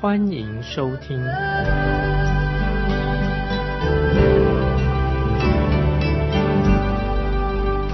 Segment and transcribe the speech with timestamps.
[0.00, 1.20] 欢迎收听。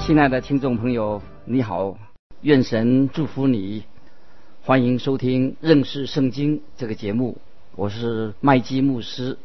[0.02, 1.96] 亲爱的听众朋友，你好，
[2.42, 3.84] 愿神祝福你。
[4.62, 7.38] 欢迎收听认识圣经这个节目，
[7.74, 9.38] 我是麦基牧师。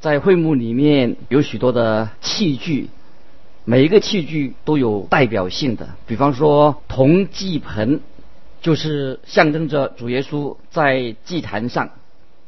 [0.00, 2.88] 在会幕里面有许多的器具，
[3.64, 5.90] 每一个器具都有代表性的。
[6.08, 8.00] 比方说铜祭盆，
[8.60, 11.90] 就是象征着主耶稣在祭坛上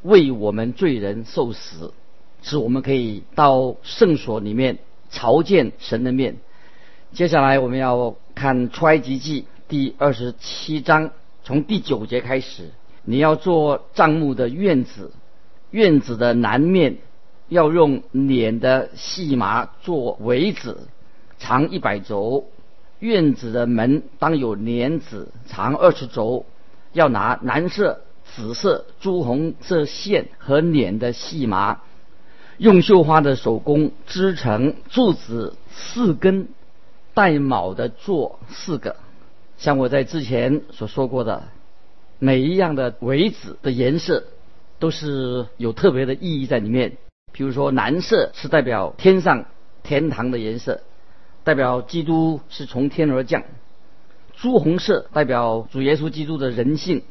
[0.04, 1.94] 为我们罪人受死，
[2.42, 6.36] 使我们可以到圣所里面朝见神的面。
[7.12, 11.10] 接下来我们要看出埃及记第二十七章。
[11.42, 12.70] 从第九节开始，
[13.04, 15.10] 你要做帐幕的院子，
[15.70, 16.98] 院子的南面
[17.48, 20.88] 要用捻的细麻做围子，
[21.38, 22.46] 长一百轴。
[22.98, 26.46] 院子的门当有帘子，长二十轴，
[26.92, 28.00] 要拿蓝色、
[28.34, 31.82] 紫色、朱红色线和捻的细麻，
[32.58, 36.48] 用绣花的手工织成柱子四根，
[37.14, 38.96] 带卯的做四个。
[39.56, 41.44] 像我在之前所说过的，
[42.18, 44.24] 每一样的围子的颜色
[44.80, 46.96] 都是有特别的意义在里面。
[47.30, 49.46] 比如说，蓝色是代表天上
[49.84, 50.80] 天堂的颜色，
[51.44, 53.42] 代表基督是从天而降；
[54.34, 57.02] 朱红色代表主耶稣基督的人性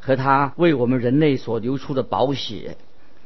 [0.00, 2.76] 和他为我们人类所流出的宝血；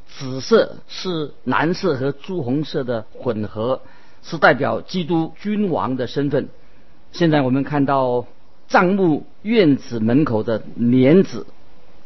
[0.07, 3.81] 紫色是蓝色和朱红色的混合，
[4.21, 6.49] 是代表基督君王的身份。
[7.11, 8.25] 现在我们看到。
[8.67, 11.45] 帐幕院子门口的帘子，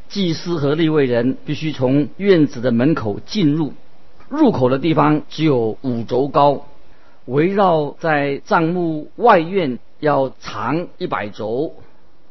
[0.10, 3.72] 祭司和立位人必须从院子的门口进入，
[4.28, 6.66] 入口的地方只有五轴高，
[7.24, 11.76] 围绕在帐幕外院要长一百轴，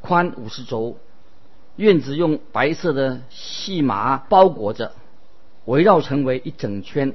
[0.02, 0.98] 宽五十轴，
[1.78, 4.92] 院子用白色的细麻包裹着，
[5.64, 7.14] 围绕成为一整圈，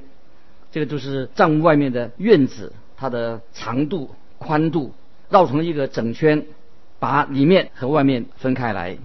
[0.72, 4.92] 这个就是帐屋外面的院子，它的长度、宽度
[5.30, 6.44] 绕成一个整圈。
[7.00, 8.96] 把里面和外面分开来，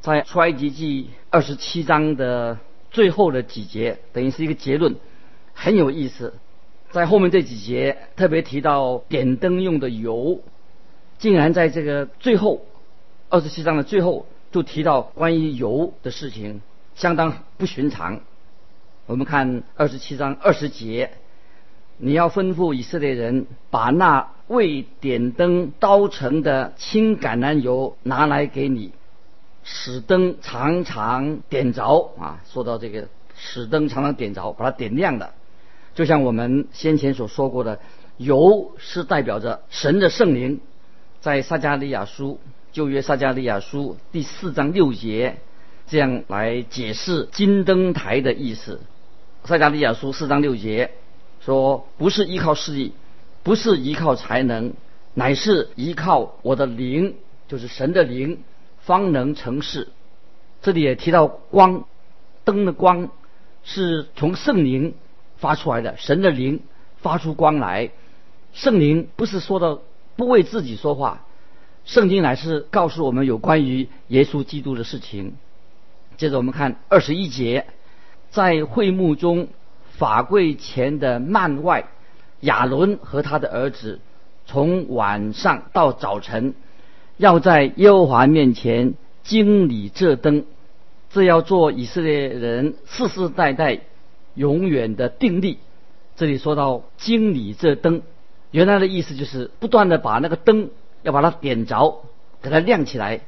[0.00, 2.58] 在出埃及记二十七章的
[2.90, 4.96] 最后的几节，等于是一个结论，
[5.52, 6.32] 很有意思。
[6.90, 10.40] 在后面这几节特别提到点灯用的油，
[11.18, 12.64] 竟然在这个最后
[13.28, 16.62] 二十七章的最后就提到关于油的事情，
[16.94, 18.20] 相当不寻常。
[19.06, 21.10] 我们看二十七章二十节，
[21.96, 24.28] 你要吩咐以色列人把那。
[24.46, 28.92] 未点灯刀成的青橄榄油拿来给你，
[29.62, 32.42] 使灯常常点着啊！
[32.52, 35.32] 说到这个，使灯常常点着，把它点亮的，
[35.94, 37.80] 就像我们先前所说过的，
[38.18, 40.60] 油是代表着神的圣灵，
[41.22, 42.38] 在撒加利亚书
[42.74, 45.36] 旧约撒加利亚书第四章六节
[45.86, 48.80] 这样来解释金灯台的意思。
[49.44, 50.90] 撒加利亚书四章六节
[51.40, 52.92] 说，不是依靠势力。
[53.44, 54.72] 不是依靠才能，
[55.12, 57.14] 乃是依靠我的灵，
[57.46, 58.42] 就是神的灵，
[58.80, 59.90] 方能成事。
[60.60, 61.84] 这里也提到光，
[62.42, 63.10] 灯的光
[63.62, 64.94] 是从圣灵
[65.36, 66.62] 发出来的，神的灵
[66.96, 67.92] 发出光来。
[68.52, 69.78] 圣灵不是说的
[70.16, 71.24] 不为自己说话，
[71.84, 75.34] 圣经乃是告诉我们有关于耶稣基督的事情。
[76.16, 77.66] 接着我们看二十一节，
[78.30, 79.48] 在会幕中
[79.92, 81.88] 法柜前的幔外。
[82.40, 84.00] 亚伦和他的儿子，
[84.44, 86.52] 从晚上到早晨，
[87.16, 88.92] 要在耶和华面前
[89.22, 90.44] 经理这灯，
[91.08, 93.80] 这要做以色列人世世代代
[94.34, 95.56] 永远的定力。
[96.16, 98.02] 这里说到经理这灯，
[98.50, 100.68] 原来的意思就是不断的把那个灯
[101.04, 102.02] 要把它点着，
[102.42, 103.20] 给它亮起来。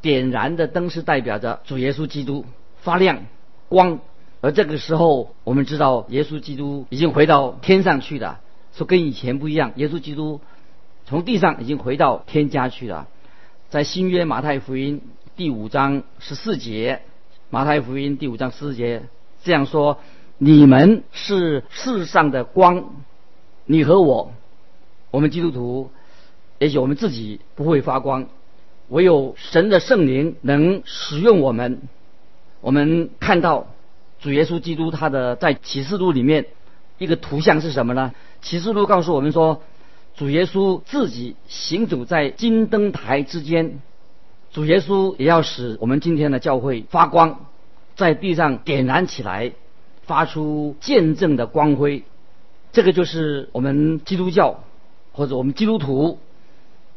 [0.00, 2.44] 点燃的灯是代表着主耶稣基督
[2.76, 3.24] 发亮
[3.68, 3.98] 光，
[4.40, 8.38] 而这个时候我们知道耶稣基督已经回到天上去了。
[8.72, 10.40] 说跟以前不一样，耶稣基督
[11.06, 13.08] 从地上已经回到天家去了。
[13.68, 15.02] 在新约马太福音
[15.34, 17.00] 第五章十四节，
[17.50, 19.02] 马太福音第五章十四节
[19.42, 19.98] 这样说
[20.38, 22.94] ：“你们是世上的光，
[23.64, 24.32] 你和我，
[25.10, 25.90] 我们基督徒，
[26.58, 28.26] 也许我们自己不会发光，
[28.88, 31.82] 唯有神的圣灵能使用我们。
[32.60, 33.66] 我们看到
[34.20, 36.46] 主耶稣基督他的在启示录里面
[36.98, 38.12] 一个图像是什么呢？
[38.40, 39.62] 启示录告诉我们说，
[40.16, 43.80] 主耶稣自己行走在金灯台之间，
[44.50, 47.46] 主耶稣也要使我们今天的教会发光，
[47.94, 49.52] 在地上点燃起来，
[50.02, 52.04] 发出见证的光辉。
[52.72, 54.64] 这个就是我们基督教
[55.12, 56.18] 或者我们基督徒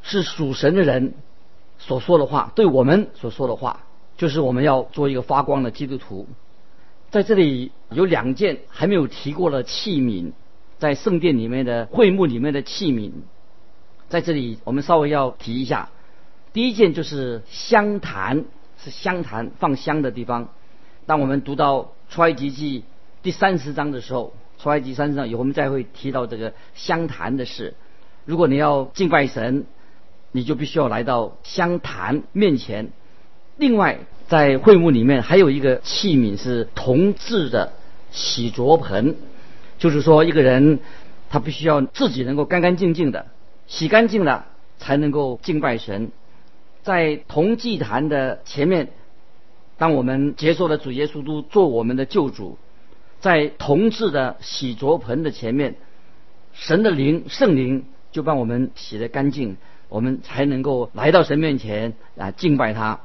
[0.01, 1.13] 是属神的人
[1.77, 3.81] 所说的话，对我们所说的话，
[4.17, 6.27] 就是我们要做一个发光的基督徒。
[7.11, 10.31] 在这里有两件还没有提过的器皿，
[10.77, 13.11] 在圣殿里面的会幕里面的器皿，
[14.09, 15.89] 在这里我们稍微要提一下。
[16.53, 18.45] 第一件就是香坛，
[18.83, 20.49] 是香坛放香的地方。
[21.05, 22.83] 当我们读到出埃及记
[23.23, 27.73] 第三十章的时候，出埃及三十章有我们再会提到这个香坛的事。
[28.25, 29.65] 如果你要敬拜神，
[30.31, 32.89] 你就必须要来到香坛面前。
[33.57, 37.73] 另外，在会幕里面还有一个器皿是铜制的
[38.11, 39.15] 洗濯盆，
[39.77, 40.79] 就是说一个人
[41.29, 43.25] 他必须要自己能够干干净净的
[43.67, 44.45] 洗干净了，
[44.77, 46.11] 才能够敬拜神。
[46.83, 48.89] 在铜祭坛的前面，
[49.77, 52.57] 当我们接受了主耶稣都做我们的救主，
[53.19, 55.75] 在铜制的洗濯盆的前面，
[56.53, 59.57] 神的灵圣灵就帮我们洗得干净，
[59.89, 63.01] 我们才能够来到神面前啊敬拜他。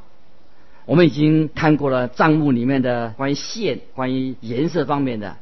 [0.86, 5.36] 我们已经看过了账目里面的关于线、关于颜色方面的，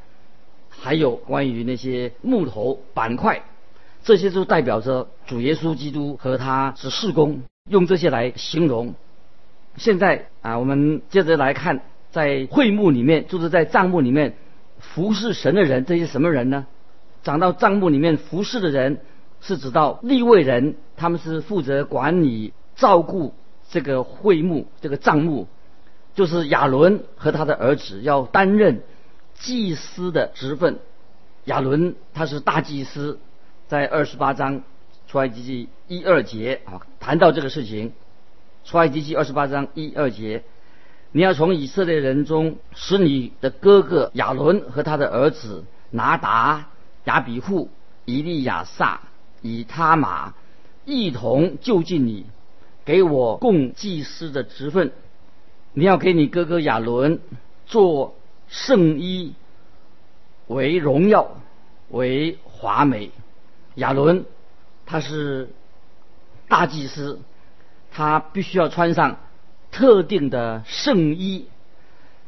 [0.70, 3.42] 还有关于那些木头板块，
[4.04, 8.94] 这些都代表着主耶稣基督和他是事工，用这些来形容。
[9.76, 11.80] 现在啊，我们接着来看，
[12.12, 14.34] 在会幕里面，就是在账目里面
[14.78, 16.66] 服侍神的人，这些什么人呢？
[17.24, 19.00] 长到账目里面服侍的人，
[19.42, 23.34] 是指到立位人，他们是负责管理、照顾。
[23.70, 25.48] 这个会幕，这个账目，
[26.14, 28.82] 就是亚伦和他的儿子要担任
[29.32, 30.78] 祭司的职分。
[31.46, 33.18] 亚伦他是大祭司，
[33.68, 34.60] 在二十八章
[35.08, 37.94] 出埃及记一二节啊，谈到这个事情。
[38.66, 40.44] 出埃及记二十八章一二节，
[41.10, 46.68] 你要从以色列人中使你的哥哥亚伦和他的儿子拿达、
[47.04, 47.70] 亚比户、
[48.04, 49.00] 以利亚撒、
[49.42, 50.34] 以他马
[50.84, 52.24] 一同就近你。
[52.84, 54.90] 给我供祭司的职分，
[55.72, 57.20] 你要给你哥哥亚伦
[57.64, 58.16] 做
[58.48, 59.34] 圣衣，
[60.48, 61.36] 为荣耀，
[61.90, 63.12] 为华美。
[63.76, 64.24] 亚伦
[64.84, 65.50] 他是
[66.48, 67.20] 大祭司，
[67.92, 69.20] 他必须要穿上
[69.70, 71.46] 特定的圣衣。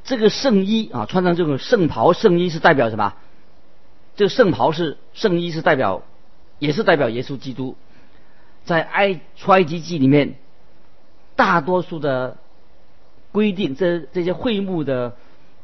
[0.05, 3.15] 这个圣衣啊，穿上这种圣袍，圣衣是代表什么？
[4.15, 6.03] 这个圣袍是圣衣是代表，
[6.59, 7.77] 也是代表耶稣基督。
[8.65, 10.37] 在埃出埃及记里面。
[11.37, 12.37] 大多数的
[13.33, 15.17] 规定，这这些会幕的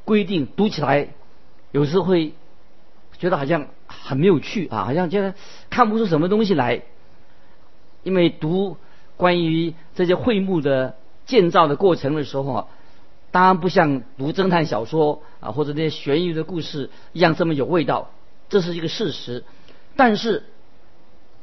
[0.05, 1.11] 规定读起来，
[1.71, 2.35] 有时会
[3.21, 5.35] 觉得好像很没有趣啊，好像觉得
[5.71, 6.83] 看不出什么东西来。
[8.03, 8.79] 因为读
[9.17, 12.67] 关于这些会幕的建造的过程的时候啊，
[13.31, 18.11] 当然不像读侦探小说啊或者那些悬疑的故事一样这么有味道，
[18.49, 19.45] 这是一个事实。
[19.95, 20.43] 但是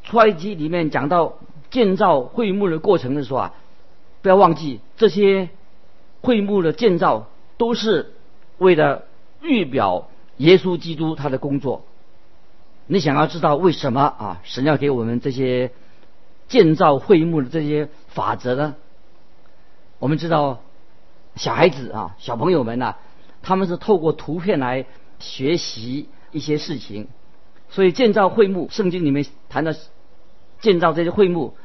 [0.07, 1.35] 出埃及里面讲到
[1.69, 3.53] 建造会幕的过程的时候啊。
[4.23, 5.49] 不要忘记，这些
[6.21, 7.27] 会幕的建造
[7.57, 8.13] 都是
[8.57, 9.03] 为了
[9.41, 11.85] 预表耶稣基督他的工作。
[12.87, 14.41] 你想要知道为什么啊？
[14.43, 15.71] 神要给我们这些
[16.47, 18.75] 建造会幕的这些法则呢？
[19.99, 20.61] 我们知道，
[21.35, 22.95] 小孩子啊，小朋友们呐，
[23.43, 24.87] 他们是透过图片来
[25.19, 27.07] 学习一些事情，
[27.69, 29.77] 所以建造会幕，圣经里面谈的
[30.59, 31.55] 建造这些会幕，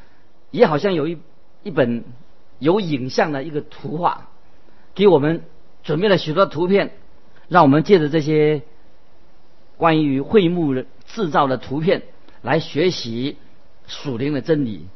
[0.51, 1.19] 也好像有一
[1.63, 2.05] 一本。
[2.59, 4.29] 有影像的一个图画，
[4.95, 5.43] 给我们
[5.83, 6.93] 准备了许多图片，
[7.49, 8.63] 让我们借着这些
[9.77, 10.73] 关于会幕
[11.05, 12.03] 制造的图片
[12.41, 13.37] 来学习
[13.89, 14.87] 属灵的真理。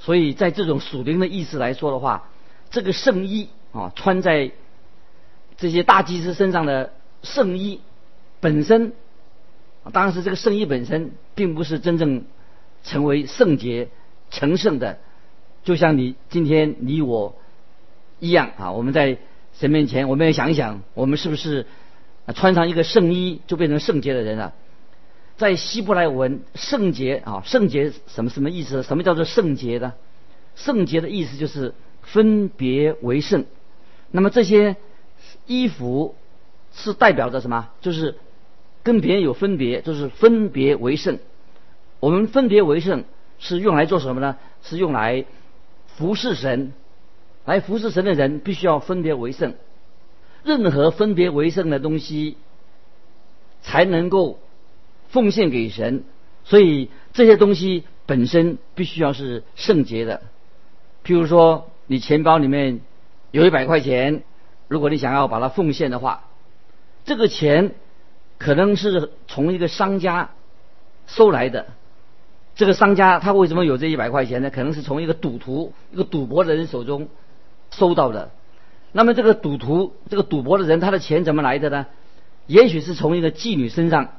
[0.00, 2.28] 所以在这种属灵的意思来说的话，
[2.70, 4.50] 这个圣衣啊，穿在
[5.56, 6.92] 这些大祭司身上的
[7.22, 7.80] 圣衣
[8.40, 8.94] 本身，
[9.92, 12.24] 当时这个圣衣本身并不是真正
[12.82, 13.88] 成为圣洁
[14.30, 14.98] 成圣的。
[15.64, 17.36] 就像你今天你我
[18.18, 19.18] 一样啊，我们在
[19.52, 21.66] 神面前，我们要想一想，我们是不是
[22.34, 24.54] 穿上一个圣衣就变成圣洁的人了？
[25.36, 28.82] 在希伯来文，圣洁啊，圣洁什么什么意思？
[28.82, 29.94] 什么叫做圣洁呢？
[30.54, 33.46] 圣洁的意思就是分别为圣。
[34.10, 34.76] 那么这些
[35.46, 36.14] 衣服
[36.72, 37.70] 是代表着什么？
[37.80, 38.16] 就是
[38.82, 41.18] 跟别人有分别，就是分别为圣。
[42.02, 43.04] 我们分别为圣
[43.38, 44.36] 是用来做什么呢？
[44.64, 45.24] 是用来。
[45.94, 46.72] 服侍神，
[47.44, 49.54] 来服侍神的人必须要分别为圣。
[50.42, 52.38] 任何分别为圣的东西
[53.60, 54.40] 才能够
[55.10, 56.02] 奉献给神，
[56.44, 60.22] 所以这些东西本身必须要是圣洁的。
[61.04, 62.80] 譬如说，你钱包里面
[63.32, 64.22] 有一百块钱，
[64.66, 66.24] 如果你想要把它奉献的话，
[67.04, 67.74] 这个钱
[68.38, 70.30] 可能是从一个商家
[71.06, 71.66] 收来的。
[72.54, 74.50] 这个商家他为什么有这一百块钱呢？
[74.50, 77.08] 可能是从一个赌徒、一个赌博的人手中
[77.70, 78.30] 收到的。
[78.92, 81.86] 那么这个赌徒、这个赌博的人，他的钱怎么来的呢？
[82.46, 84.16] 也许是从一个妓女身上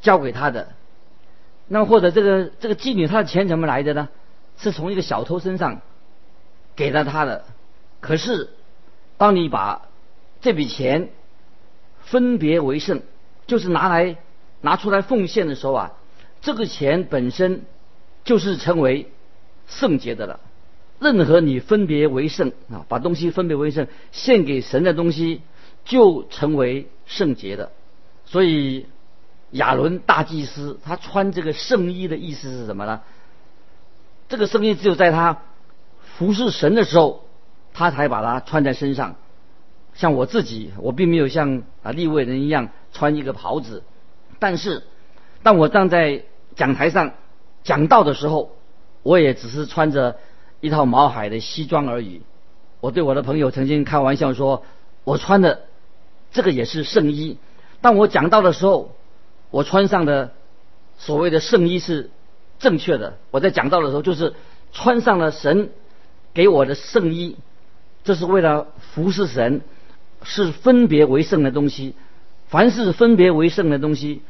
[0.00, 0.68] 交给他的。
[1.66, 4.08] 那么或者这个这个妓女她的钱怎么来的呢？
[4.56, 5.80] 是从一个小偷身上
[6.76, 7.44] 给了他的。
[8.00, 8.50] 可是
[9.16, 9.88] 当你把
[10.42, 11.08] 这笔钱
[12.02, 13.02] 分别为圣，
[13.46, 14.16] 就是拿来
[14.60, 15.92] 拿出来奉献的时候啊，
[16.44, 17.62] 这个钱本身
[18.22, 19.10] 就是成为
[19.66, 20.40] 圣洁的了。
[21.00, 25.40] 任何你分别为圣啊，把东西分别为圣，献给神的东西，
[25.84, 27.72] 就成为圣洁的。
[28.26, 28.86] 所以
[29.50, 33.00] 亚伦大祭司他穿这个圣衣的意思是什么呢？
[34.28, 35.42] 这个圣衣只有在他
[36.18, 37.24] 服侍神的时候，
[37.72, 39.16] 他才把它穿在身上。
[39.94, 43.82] 像我自己，我并没有像啊立位人一样穿一个袍子，
[44.38, 44.82] 但是
[45.42, 46.24] 当我站在
[46.56, 47.12] 讲台上
[47.62, 48.50] 讲道的时候，
[49.02, 50.16] 我也只是穿着。
[50.60, 52.22] 一套毛海的西装而已。
[52.80, 54.64] 我对我的朋友曾经开玩笑说，
[55.04, 55.64] 我穿的
[56.32, 57.36] 这个也是圣衣。
[57.82, 58.96] 当我讲到的时候，
[59.50, 60.32] 我穿上的
[60.96, 62.08] 所谓的圣衣是
[62.58, 63.18] 正确的。
[63.30, 64.32] 我在讲到的时候，就是
[64.72, 65.68] 穿上了神
[66.32, 67.36] 给我的圣衣，
[68.04, 69.60] 这是为了服侍神，
[70.22, 71.94] 是分别为圣的东西。
[72.48, 74.22] 凡是分别为圣的东西，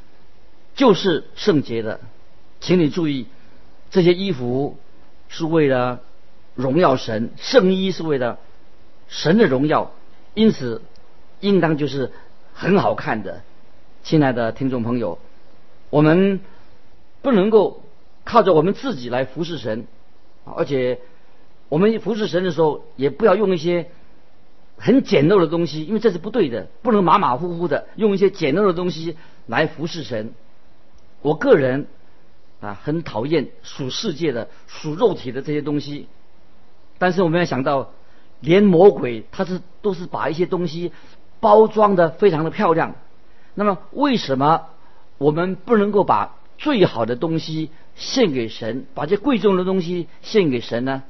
[0.75, 2.00] 就是圣洁的。
[2.61, 3.26] 请你注意，
[3.90, 4.78] 这些衣服
[5.28, 6.00] 是为了。
[6.56, 8.38] 荣耀神，圣衣是为了
[9.08, 9.90] 神的荣耀，
[10.34, 10.82] 因此
[11.40, 12.12] 应当就是
[12.52, 13.42] 很好看的。
[14.04, 15.18] 亲爱的听众朋友，
[15.90, 16.38] 我们
[17.23, 17.82] 不能够
[18.23, 19.88] 靠着我们自己来服侍神，
[20.44, 21.00] 而且
[21.68, 23.90] 我们服侍神的时候，也不要用一些
[24.76, 29.16] 很简陋的东西，因为这是不对的，不能马马虎虎的用一些简陋的东西
[29.49, 30.34] 来服侍神。
[31.20, 31.88] 我个人
[32.64, 36.09] 啊，很讨厌属世界的、属肉体的这些东西。
[36.99, 37.92] 但是我们要想到，
[38.40, 40.92] 连魔鬼他是都是把一些东西
[41.40, 42.94] 包装的非常的漂亮。
[43.54, 44.66] 那么为什么
[45.18, 51.02] 我们不能够把最好的东西献给神，把这贵重的东西献给神呢？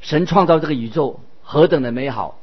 [0.00, 2.38] 神创造这个宇宙何等的美好！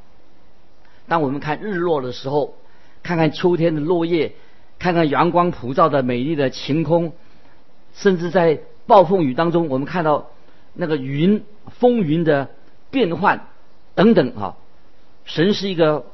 [1.08, 2.56] 当我们看日落的时候，
[3.04, 4.34] 看看秋天的落叶，
[4.80, 7.14] 看看阳光普照的美丽的晴空，
[7.94, 10.30] 甚至在暴风雨当中，我们看到
[10.74, 11.44] 那个云
[11.80, 12.50] 风云的。
[12.92, 13.48] 变换
[13.96, 14.58] 等等啊，
[15.24, 16.08] 神是一个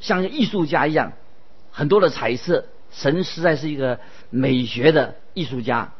[0.00, 1.12] 像艺术家一样，
[1.70, 4.00] 很多的彩色，神实在是一个
[4.30, 5.92] 美学的艺术家。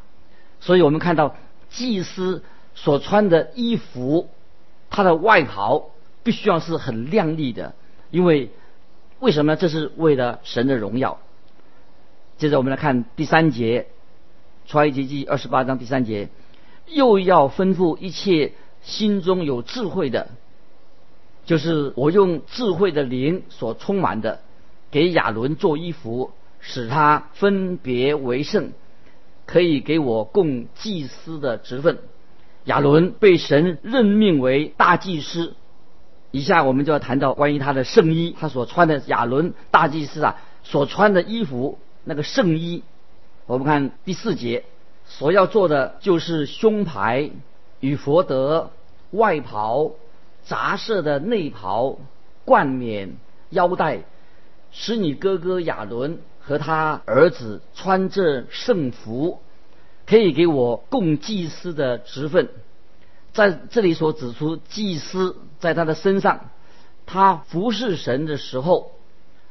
[0.59, 1.35] 所以我们看到
[1.69, 4.27] 祭司所穿的衣服，
[4.89, 5.91] 他的外袍
[6.23, 7.75] 必须要是很亮丽的，
[8.09, 8.49] 因为
[9.19, 9.55] 为什么呢？
[9.55, 11.19] 这是为了神的荣耀。
[12.39, 13.85] 接着我们来看第三节，
[14.67, 16.29] 出埃及记二十八章第三节，
[16.87, 18.53] 又要吩咐一切。
[18.85, 20.27] 心中有智慧的，
[21.47, 24.41] 就是我用智慧的灵所充满的，
[24.91, 26.29] 给亚伦做衣服，
[26.59, 28.73] 使他分别为圣，
[29.47, 31.97] 可以给我供祭司的职分。
[32.65, 35.55] 亚伦被神任命为大祭司。
[36.29, 42.83] 以下我们就要谈到关于他的圣衣，他所穿的亚伦大祭司啊所穿的衣服，那个圣衣。
[43.47, 44.63] 我们看第四节，
[45.05, 47.31] 所要做的就是胸牌。
[47.81, 48.71] 与佛德
[49.11, 49.91] 外袍、
[50.43, 51.99] 杂色的内袍、
[52.45, 53.17] 冠冕、
[53.51, 53.99] 腰带，
[54.71, 59.39] 使你哥哥亚伦和他儿子穿着圣服，
[60.07, 62.49] 可以给我供祭司的职分。
[63.33, 66.49] 在这里所指出，祭司在他的身上，
[67.05, 68.93] 他服侍神的时候，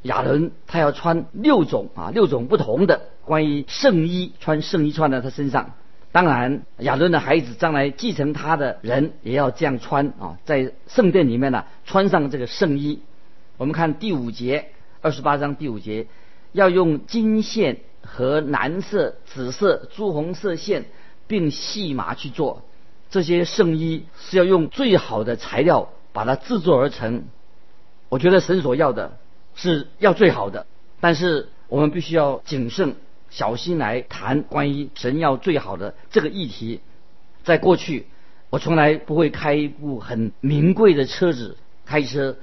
[0.02, 5.74] 亚伦他要穿六种啊，六种不同的关于圣衣，穿圣衣穿在他身上。
[6.12, 13.00] 当然，亚伦的孩子将来继承他的人也要这样穿啊，在圣殿里面呢，穿上这个圣衣。
[13.56, 14.68] 我们看第五节，
[15.00, 16.06] 二十八章第五节，
[16.52, 20.84] 要用金线和蓝色、紫色、朱红色线，
[21.26, 22.62] 并细麻去做
[23.10, 27.24] 这些圣衣，是要用最好的材料把它制作而成。
[28.08, 29.16] 我觉得神所要的
[29.56, 30.66] 是要最好的，
[31.00, 32.94] 但是我们必须要谨慎。
[33.34, 36.78] 小心来谈关于神要最好的这个议题。
[37.42, 38.06] 在过去，
[38.48, 42.36] 我从来不会开一部很名贵的车子开车，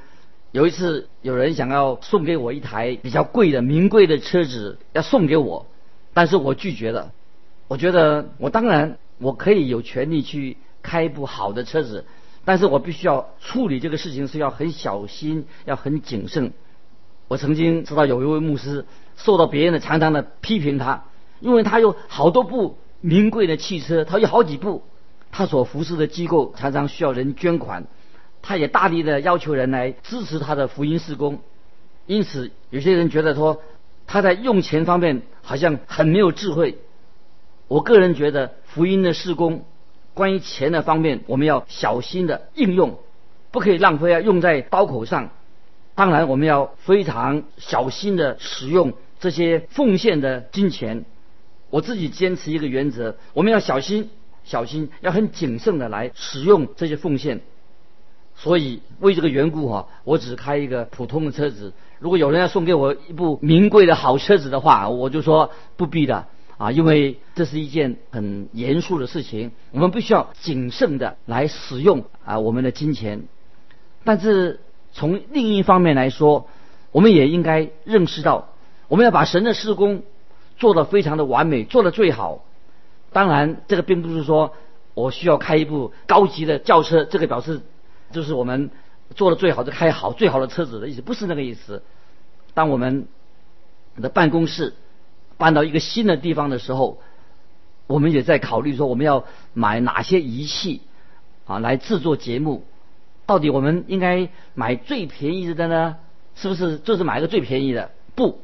[0.52, 5.66] 有一次有人想要送给我一台比较贵的名贵的车子，要送给我，
[6.14, 7.14] 但是我拒绝了。
[7.70, 12.04] 我觉得我当然我可以有权利去开一部好的车子，
[12.44, 16.52] 但是我必须要处理这个事情是要很小心，要很谨慎。
[17.32, 18.86] 我曾经知道有一位牧师
[19.16, 21.06] 受到别人的常常的批评他，
[21.40, 24.84] 因为他有好多部名贵的汽车，他有好几部，
[25.32, 27.86] 他所服侍的机构常常需要人捐款，
[28.42, 31.40] 他也大力的要求人来支持他的福音事工，
[32.06, 33.62] 因此有些人觉得说
[34.08, 36.80] 他在用钱方面好像很没有智慧。
[37.70, 39.64] 我个人觉得福音的事工，
[40.14, 43.00] 关于钱的方面，我们要小心的应用，
[43.52, 45.30] 不可以浪费啊，用在刀口上。
[46.02, 51.06] 当然，我们要非常小心的使用这些奉献的金钱。
[51.70, 54.10] 我自己坚持一个原则：我们要小心、
[54.44, 57.42] 小心，要很谨慎的来使用这些奉献。
[58.36, 61.72] 所以，为这个缘故哈，我只开一个普通的车子。
[62.00, 66.26] 如果有人要送给我一部名贵的好车子的话，我就说不必的
[66.58, 73.26] 啊，因为这是一件很严肃的事情，我们必须要谨慎的来使用啊我们的金钱。
[74.04, 74.62] 但是。
[74.94, 76.48] 从另一方面来说，
[76.92, 78.50] 我们也应该认识到，
[78.88, 80.04] 我们要把神的施工
[80.58, 82.44] 做得非常的完美，做得最好。
[83.12, 84.54] 当然，这个并不是说
[84.94, 87.62] 我需要开一部高级的轿车，这个表示
[88.12, 88.70] 就是我们
[89.16, 91.84] 做的最好就、开好最好的车子的意思，不是那个意思。
[92.54, 93.08] 当我们
[93.96, 94.74] 的办公室
[95.38, 97.00] 搬到一个新的地方的时候，
[97.88, 100.82] 我们也在考虑说，我们要买哪些仪器
[101.46, 102.66] 啊来制作节目。
[103.32, 105.96] 到底我们应该买最便宜的呢？
[106.36, 107.92] 是不是就是买个最便宜的？
[108.14, 108.42] 不，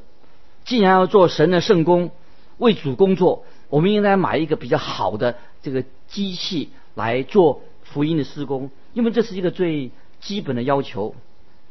[0.63, 2.11] 既然要做神的圣工，
[2.57, 9.91] 为主工作，我们应该买一个比较好的这个机器来做福音的施工，因为这是一个最
[10.21, 11.15] 基本的要求。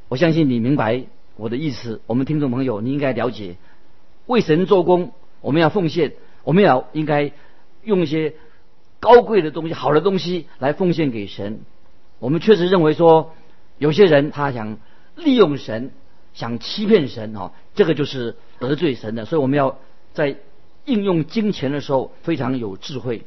[0.09, 1.05] 我相信你明白
[1.37, 2.03] 我的意思。
[2.07, 3.57] 我们听众朋友，你应该了解，
[4.27, 6.13] 为神做工，我们要奉献，
[6.45, 7.33] 我们要应该
[7.83, 8.35] 用一些
[9.01, 11.61] 高贵的东西、好的东西来奉献给神。
[12.19, 13.35] 我们确实认为说，
[13.79, 14.79] 有些人他想
[15.17, 15.91] 利用神，
[16.35, 19.25] 想欺骗神哦，这个就是得罪神的。
[19.25, 19.79] 所以我们要
[20.15, 20.37] 在
[20.85, 23.25] 应用金钱的时候非常有智慧。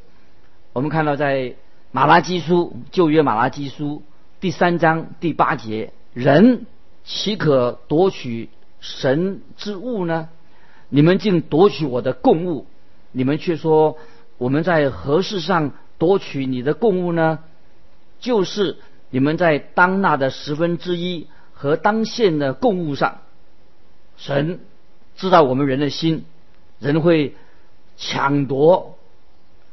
[0.74, 1.56] 我们看到在
[1.92, 4.04] 马拉基书旧约马拉基书
[4.40, 6.66] 第三章第八节，人
[7.04, 8.50] 岂可夺取
[8.80, 10.30] 神之物呢？
[10.90, 12.66] 你们竟夺取我的供物，
[13.12, 13.98] 你们却说
[14.38, 17.40] 我们在何事上夺取你的供物呢？
[18.20, 18.78] 就是
[19.10, 23.20] 你们在当纳的十分之一和当献的供物上，
[24.18, 24.60] 神
[25.16, 26.26] 知道我们人的心，
[26.80, 27.36] 人会
[27.98, 28.98] 抢夺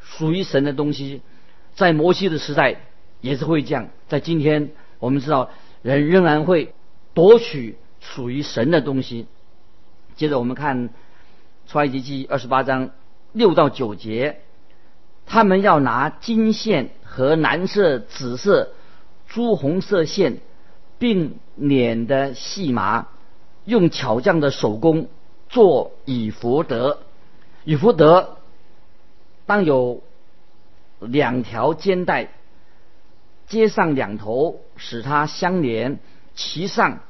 [0.00, 1.22] 属于神的东西，
[1.74, 2.80] 在摩西的时代
[3.20, 5.50] 也是会这样，在今天我们知道
[5.82, 6.74] 人仍然会
[7.14, 9.26] 夺取属于神的东西。
[10.16, 10.90] 接着我们看
[11.66, 12.90] 出埃及记二十八章
[13.32, 14.40] 六到九节。
[15.28, 18.72] 他们要拿金线和蓝色、紫色、
[19.26, 20.40] 朱红色线，
[20.98, 23.08] 并捻的细麻，
[23.64, 25.08] 用巧匠的手工
[25.48, 26.98] 做以福德。
[27.64, 28.36] 以福德
[29.46, 30.02] 当有
[31.00, 32.28] 两条肩带，
[33.46, 35.98] 接上两头，使它相连。
[36.34, 37.00] 其上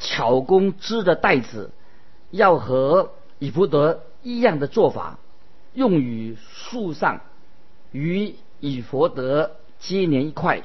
[0.00, 1.70] 巧工织的带子，
[2.32, 5.20] 要和以福德一样的做法。
[5.72, 7.20] 用于树上
[7.92, 10.62] 与，以佛德接连一块，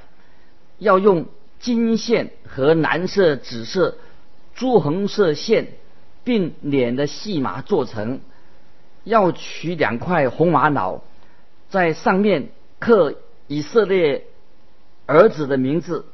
[0.77, 1.25] 要用
[1.59, 3.97] 金线和蓝色、紫色、
[4.55, 5.73] 朱红色线
[6.23, 8.21] 并捻的细麻做成。
[9.03, 11.03] 要取两块红玛瑙，
[11.69, 13.15] 在上面刻
[13.47, 14.27] 以色列
[15.05, 16.05] 儿子的名字。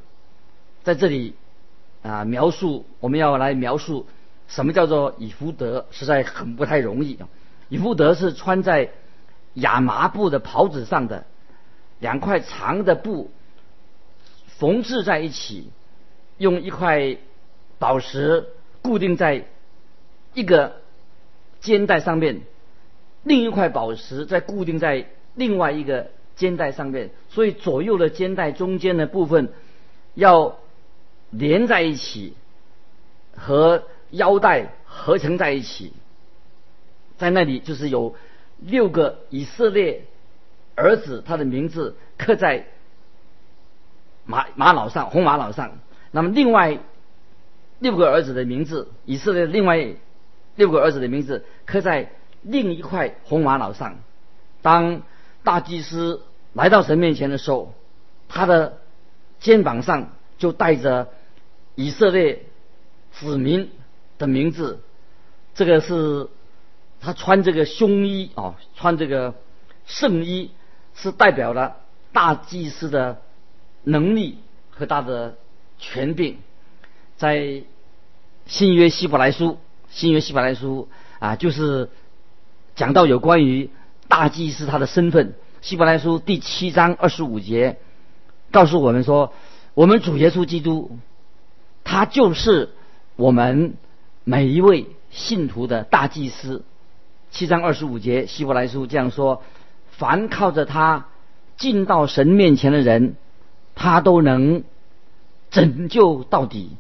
[0.84, 1.36] 在这里
[2.02, 4.08] 啊，描述我们要来描述
[4.48, 7.28] 什么叫做以福德，实在很不太容易啊。
[7.70, 8.90] 以福德是穿在
[9.54, 11.26] 亚麻布的袍子上的
[12.06, 13.32] 两块长的布
[14.60, 15.72] 缝制在一起，
[16.38, 17.18] 用一块
[17.80, 18.46] 宝石
[18.84, 19.48] 固定在
[20.36, 20.82] 一个
[21.62, 22.42] 肩带上面，
[23.24, 29.52] 另一块宝石再固定在另外一个肩带上面，所以左右的肩带中间的部分
[30.14, 30.60] 要
[31.32, 32.36] 连在一起，
[33.36, 35.92] 和腰带合成在一起。
[37.18, 38.16] 在那里就是有
[38.60, 40.06] 六个以色列
[40.76, 42.68] 儿子，他的名字刻在
[44.26, 45.80] 玛玛瑙上，红玛瑙上。
[46.12, 46.80] 那么另外
[47.80, 49.96] 六个儿子的名字，以色列另外
[50.56, 52.12] 六个儿子的名字刻在
[52.42, 54.00] 另一块红玛瑙上。
[54.62, 55.02] 当
[55.44, 57.74] 大祭司来到神面前的时候，
[58.28, 58.78] 他的
[59.40, 61.10] 肩膀上就带着
[61.76, 62.44] 以色列
[63.12, 63.70] 子民
[64.18, 64.80] 的名字。
[65.54, 66.30] 这个是
[67.00, 69.36] 他穿这个胸衣啊，穿这个
[69.86, 70.52] 圣衣，
[70.96, 71.78] 是代表了
[72.12, 73.22] 大祭司的
[73.84, 74.40] 能力
[74.72, 75.36] 和他的
[75.78, 76.40] 权柄。
[77.18, 77.64] 在
[78.46, 81.90] 新约希伯来书，新约希伯来书啊，就是
[82.76, 83.70] 讲到有关于
[84.08, 85.34] 大祭司他的身份。
[85.62, 87.78] 希伯来书第七章二十五节
[88.52, 89.34] 告诉我们说，
[89.74, 91.00] 我们主耶稣基督，
[91.84, 92.70] 他就是
[93.16, 93.76] 我们
[94.24, 96.64] 每一位信徒的大祭司。
[97.32, 99.44] 七章二十五节，希伯来书这样说：
[99.98, 101.08] 凡靠着他
[101.58, 103.16] 进到神面前的人，
[103.76, 104.64] 他都能
[105.52, 106.72] 拯救到底，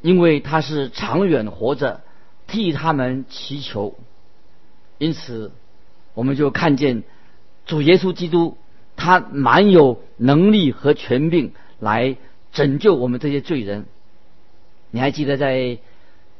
[0.00, 2.00] 因为他是长远活着，
[2.46, 3.94] 替他们祈求。
[4.98, 5.52] 因此，
[6.14, 7.02] 我们就看见。
[7.66, 8.58] 主耶稣基督，
[8.94, 12.16] 他蛮有能力和权柄来
[12.52, 13.86] 拯救我们这些罪人。
[14.90, 15.78] 你还记得在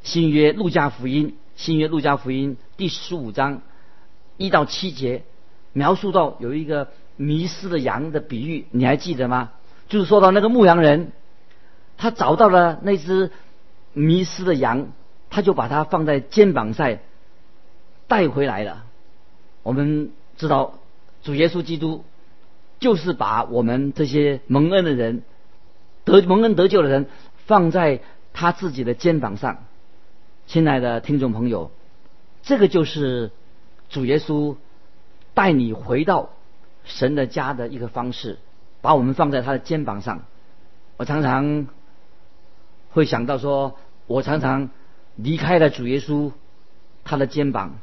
[0.03, 3.63] 新约路加福音，新约路加福音第十五章
[4.37, 5.23] 一到七节，
[5.75, 9.51] 描述到有一个迷失的羊的比喻，你还记得吗？
[9.89, 11.13] 就是说到那个牧羊人，
[11.99, 13.31] 他找到了那只
[13.93, 14.89] 迷失的羊，
[15.29, 16.97] 他就把它放在肩膀上
[18.09, 18.87] 带回来了。
[19.63, 20.79] 我们知道。
[21.23, 22.05] 主耶稣基督
[22.81, 25.23] 就是把我们这些蒙恩的人
[26.05, 27.07] 得蒙恩得救的人
[27.47, 28.03] 放在
[28.35, 29.65] 他自己的肩膀上。
[30.47, 31.71] 亲爱的听众朋友，
[32.43, 33.31] 这个就是
[33.89, 34.57] 主耶稣
[35.35, 36.31] 带你回到
[36.85, 38.39] 神的家的一个方式，
[38.81, 40.23] 把我们放在他的肩膀上。
[40.97, 41.67] 我常常
[42.91, 44.71] 会想到说，我常常
[45.17, 46.33] 离开了主耶稣
[47.05, 47.79] 他的肩膀，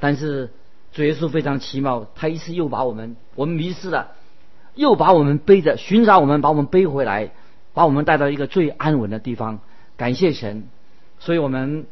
[0.00, 0.50] 但是。
[0.94, 4.12] 主耶稣非常奇妙，他一次又把我们，我们迷失了，
[4.76, 7.32] 又把我们背着寻找我们，把我们背回来，
[7.72, 9.58] 把我们带到一个最安稳的地方。
[9.96, 10.68] 感谢神，
[11.18, 11.86] 所以我们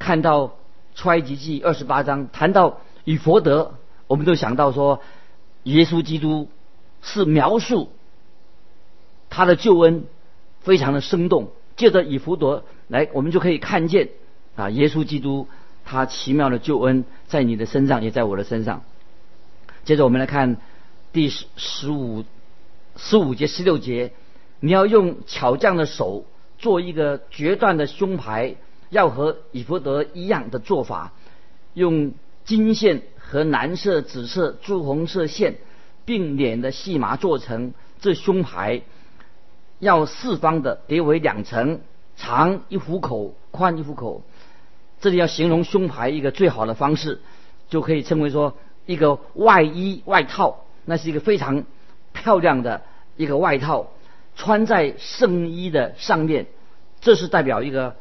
[0.00, 0.56] 看到
[0.96, 3.74] 出埃及记二十八章谈到以佛德，
[4.08, 5.00] 我们都想到说，
[5.62, 6.48] 耶稣基督
[7.00, 7.92] 是描述
[9.30, 10.04] 他的救恩，
[10.60, 11.52] 非常的生动。
[11.76, 14.08] 借着以弗德来，我们就可以看见
[14.56, 15.46] 啊，耶稣基督。
[15.90, 18.82] 他奇妙的救恩在你的身上，也在我的身上。
[19.84, 20.58] 接着我们来看
[21.14, 22.26] 第十十五
[22.94, 24.12] 十五节十六节，
[24.60, 26.26] 你要用巧匠的手
[26.58, 28.56] 做一个决断的胸牌，
[28.90, 31.14] 要和以弗德一样的做法，
[31.72, 32.12] 用
[32.44, 35.56] 金线和蓝色、紫色、朱红色线
[36.06, 38.80] 并联的细麻做成这胸牌，
[39.78, 41.80] 要四方的叠为两层，
[42.16, 44.22] 长一虎口，宽一虎口。
[45.02, 47.20] 这里要形容胸牌一个最好的方式，
[47.68, 51.64] 就可以称为说一个外衣外套，那是一个非常
[52.14, 52.80] 漂亮的
[53.18, 53.88] 一个外套，
[54.36, 56.46] 穿在圣衣的上面，
[57.02, 57.94] 这是代表一个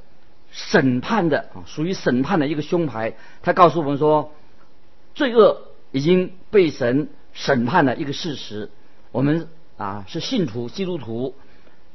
[0.51, 3.13] 审判的啊，属于审判的一个胸牌。
[3.43, 4.31] 他告诉我们说，
[5.17, 8.69] 罪恶已经被神审判的一个事实。
[9.11, 11.33] 我们啊是信徒基督徒，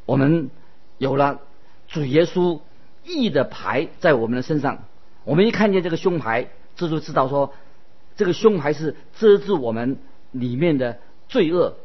[0.06, 0.50] 我们
[0.98, 1.38] 有了
[1.86, 2.58] 主耶稣
[3.04, 4.82] 义的牌在我们的身上。
[5.22, 7.54] 我们一看见这个胸牌，这就知道说，
[8.16, 9.98] 这个胸牌是遮住我们
[10.32, 11.76] 里面的罪恶，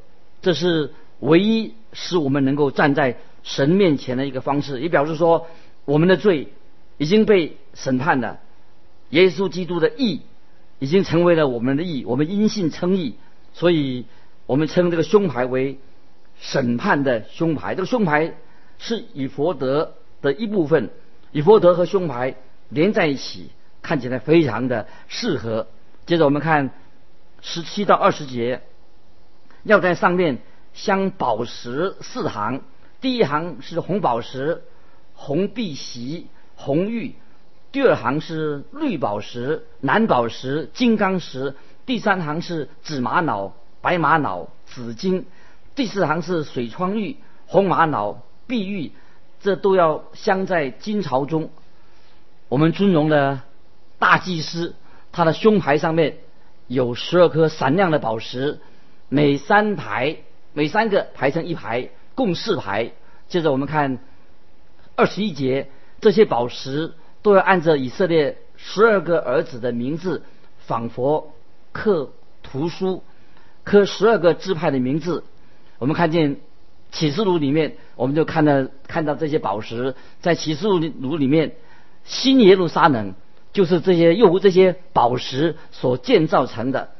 [0.42, 5.46] 这是唯一使我们能够站在神面前的一个方式，也表示说
[5.86, 6.48] 我们的罪
[6.98, 8.40] 已经被审判了，
[9.12, 10.22] 耶稣基督的义
[10.80, 13.16] 已经成为了我们的义，我们因信称义，
[13.54, 14.06] 所以
[14.46, 15.80] 我们称这个胸牌为
[16.40, 17.76] 审判的胸牌。
[17.76, 18.36] 这个胸牌
[18.78, 20.90] 是以佛德的一部分，
[21.32, 22.36] 以佛德和胸牌。
[22.70, 23.50] 连在一起，
[23.82, 25.68] 看起来非常的适合。
[26.06, 26.72] 接着我们看
[27.40, 28.62] 十七到二十节，
[29.64, 30.40] 要在上面
[30.74, 32.60] 镶宝石四行，
[33.00, 34.64] 第一行是红宝石、
[35.14, 37.14] 红碧玺、红玉；
[37.72, 41.54] 第二行是绿宝石、蓝宝石、金刚石；
[41.86, 45.24] 第三行是紫玛瑙、白玛瑙、紫金；
[45.76, 48.92] 第四行是水窗玉、红玛瑙、碧玉。
[49.40, 51.52] 这都要镶在金朝中。
[52.50, 53.42] 我们尊荣的
[54.00, 54.74] 大祭司，
[55.12, 56.18] 他的胸牌上面
[56.66, 58.60] 有十二颗闪亮的宝石，
[59.10, 60.18] 每三排
[60.54, 62.94] 每三个排成一排，共四排。
[63.28, 64.00] 接着我们看
[64.96, 65.70] 二十一节，
[66.02, 70.24] 这些宝石都要按照以色列十二个儿子的名字，
[70.66, 71.34] 仿佛
[71.72, 72.12] 刻
[72.44, 73.04] 图书，
[73.64, 75.24] 刻十二个支派的名字。
[75.80, 76.38] 我们看见
[76.92, 81.54] 启示录里面，我们就看到看到这些宝石在启示录里面。
[82.04, 83.16] 新耶路撒冷
[83.52, 86.92] 就是这些用这些宝石所建造成的，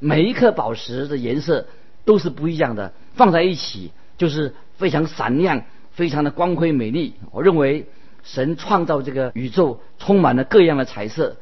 [0.00, 1.66] 每一颗宝石的颜色
[2.04, 7.14] 都是不一样的，放在一起就是非常闪亮、非常的光辉美丽。
[7.30, 7.86] 我认为
[8.22, 11.36] 神创造这个宇宙充满了各样的彩色。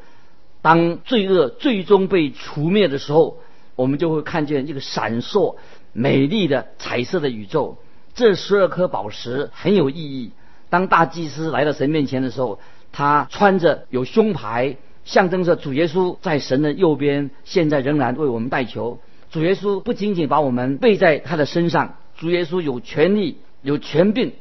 [0.62, 3.38] 当罪恶最终被除灭的时候，
[3.76, 5.56] 我们就会看见一个闪烁
[5.92, 7.78] 美丽的彩色的宇宙。
[8.14, 10.32] 这十二颗宝石很有意义。
[10.70, 12.58] 当大祭司来到神面前的时候，
[12.90, 19.00] 他穿着有胸牌，象征着主耶稣在神的右边，现在仍然为我们代求。
[19.30, 24.32] 主耶稣不仅仅把我们背在他的身上，主耶稣有权利、有权柄，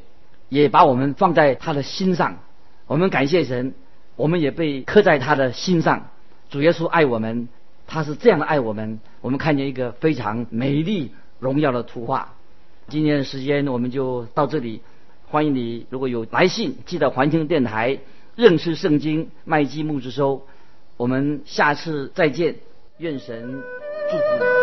[0.48, 2.38] 也把我们放在他的心上。
[2.86, 3.74] 我们感谢神，
[4.16, 6.08] 我们也被刻在他的心上。
[6.50, 7.48] 主耶稣爱我们，
[7.86, 9.00] 他是这样的爱我们。
[9.20, 12.34] 我们看见一个非常美丽、荣耀的图画。
[12.88, 14.80] 今天的时间我们就到这里，
[15.26, 17.98] 欢迎你如果有来信，记得环听电台
[18.34, 20.46] 认识圣经麦基牧之收。
[20.96, 22.56] 我们下次再见，
[22.96, 23.62] 愿神
[24.10, 24.57] 祝福你。